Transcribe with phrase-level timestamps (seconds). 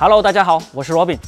[0.00, 1.18] Hello，大家好，我是 Robin。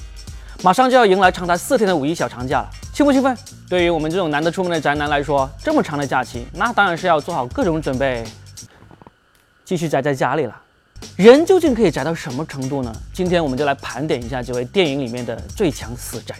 [0.62, 3.36] 马上就要迎来长达四天的五一小长假了，兴不兴奋？
[3.68, 8.24] 对于我们这种难得出门的宅男来说，这么长的假期，那当然是要做好各种准备，
[9.62, 10.58] 继续宅在家里了。
[11.16, 12.90] 人究竟可以宅到什么程度呢？
[13.12, 16.34] 今天我们就来盘点一下这位电影里面的最强死宅。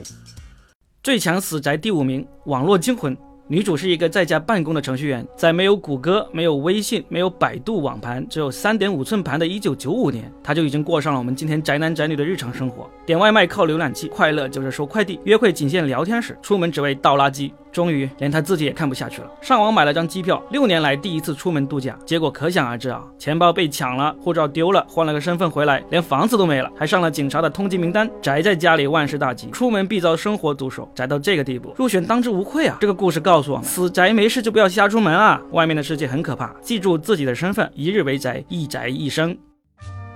[1.02, 3.14] 最强死宅第五名，《网络惊魂》。
[3.48, 12.88] 女主是一个在家办公的程序员，在没有谷歌、没有微信、没有百度网盘，只有三点五寸盘的一九九五年，她就已经过上了我们今天宅男宅女的日常生活。
[13.04, 17.50] 点外卖靠浏览器，快乐就是收快递，约会仅限聊天室，出门只为倒垃圾。
[17.72, 21.98] 终于，连他自己也看不下去了，上网买了张机票，六年来第一次出门度假。
[22.04, 28.08] 结果可想而知啊，钱包被抢了，护照丢了，换了个身份回来，连房子都没了，还上了警察的通缉名单。
[28.20, 30.86] 宅在家里万事大吉，出门必遭生活毒手。
[30.94, 32.76] 宅到这个地步，入选当之无愧啊！
[32.78, 36.54] 这个故事告诉我们，死宅没事就不要瞎出门啊，外面的世界很可怕。
[36.60, 39.34] 记住自己的身份，一日为宅，一宅一生。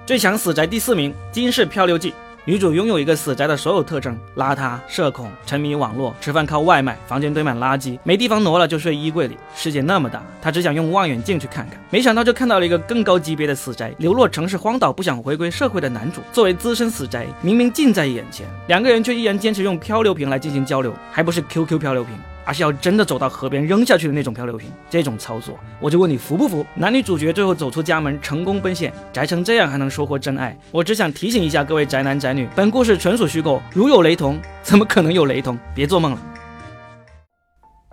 [0.05, 2.11] 最强死宅第四名，《金氏漂流记》。
[2.49, 9.37] 女主拥有一个死宅的所有特征：邋遢、社恐、沉迷网络、吃饭靠外卖、房间堆满垃圾、没地方挪了就睡衣柜里。
[9.57, 16.21] 世界那么大，她只想用望远镜去看看，没想到就看到了一个更高级别的死宅——流落城市荒岛、不想回归社会的男主。
[16.33, 22.15] 作为资深死宅，明明近在眼前，两个人却依然坚持用漂流瓶来进行交流，还不是 QQ 漂流瓶。
[22.47, 26.65] 而是要真的走到河边扔下去的那种漂流瓶，这种操作，我就问你服不服？
[26.75, 30.57] 男女主角最后走出家门，成功奔现，宅成这样还能收获真爱？
[30.71, 35.59] 我只想提醒一下各位宅男宅女，本故事纯属虚构，如有雷同，怎么可能有雷同？
[35.75, 36.23] 别做梦了。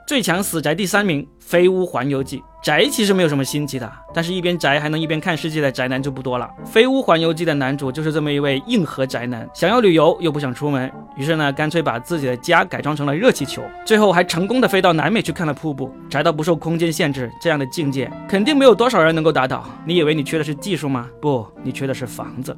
[0.08, 2.40] 最强死宅第三名，《飞屋环游记》。
[2.64, 6.50] 宅其实没有什么新奇的，但是一边宅还能一边看世界的宅男就不多了。
[6.66, 15.94] 《飞屋环游记》的男主就是这么一位硬核宅男，想要旅游又不想出门，于是呢，干脆把自己的家改装成了热气球，最后还成功的飞到南美去看了瀑布。
[16.10, 19.68] 宅到不受空间限制，这样的境界肯定没有多少人能够达到。
[19.86, 21.10] 你以为你缺的是技术吗？
[21.22, 22.58] 不，你缺的是房子。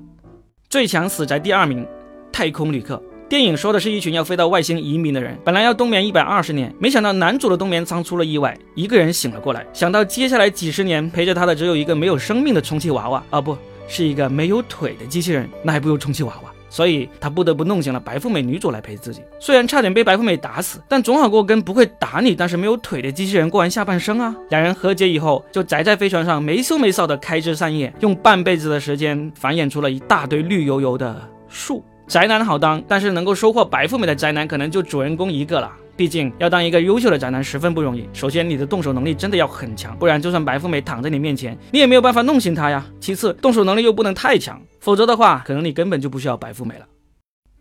[0.69, 1.83] 最强死宅第二名，
[2.31, 2.95] 《太空旅客》。
[3.27, 9.65] 电影说的是一群要飞到外星移民的人，本来要冬眠一百二十年，没想到男主的冬眠舱出了意外，一个人醒了过来。
[9.73, 13.57] 想到接下来几十年陪着他的只有一个没有生命的充气娃娃，啊，不
[13.87, 16.51] 是一个没有腿的机器人，那还不如充气娃娃。
[16.69, 19.21] 所以他不得不弄醒了白富美女主来陪自己。
[19.39, 24.35] 虽然差点被白富美打死，但总好过跟不会打你但是没有腿的机器人过完下半生啊。
[24.49, 31.83] 两人和解以后，就宅在飞船上没羞没臊的开枝散叶，用半辈子的时间繁衍出了一大堆绿油油的树。
[32.07, 35.71] 宅男好当，但是能够收获白富美的宅男可能就主人公一个了。
[35.97, 38.07] 毕竟要当一个优秀的宅男十分不容易。
[38.13, 42.85] 首先，你的动手能力真的要很强，不然就算白富美躺在你面前，你也没有办法弄醒她呀。
[42.99, 46.85] 其次，动手能力又不能太强，否则的话，可能你根本就不需要白富美了。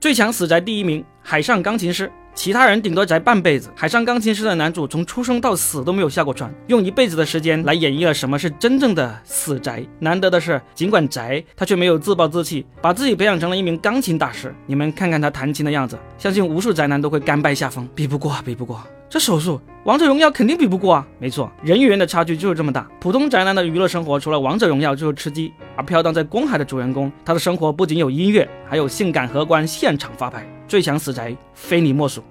[0.00, 2.10] 最强死宅第一名，海上钢琴师。
[2.34, 9.84] 其他人顶多宅半辈子，海上钢琴师的男主从出生到死都没有下过船，用一辈子的时间来演绎了什么是真正的死宅。
[10.00, 14.52] 难得的是，尽管宅，他却没有自暴自弃，把自己培养成了一名钢琴大师。
[14.66, 17.88] 你们看看他弹琴的样子，相信无数宅男都会甘拜下风。
[17.94, 18.82] 比不过，比不过，
[19.14, 21.06] 这手速，王者荣耀肯定比不过啊！
[21.20, 22.82] 没错，人与人的差距就是这么大。
[23.00, 30.44] 普通宅男的娱乐生活，除了王者荣耀就是吃鸡，而飘荡在公海的主人公，他的生活不仅有音乐，还有性感荷官现场发牌。
[30.66, 32.24] 最强死宅，非你莫属。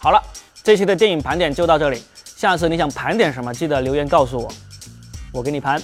[0.00, 0.20] 好了，
[0.64, 2.02] 这期的电影盘点就到这里。
[2.24, 4.52] 下次你想盘点什么，记得留言告诉我，
[5.32, 5.80] 我给你盘。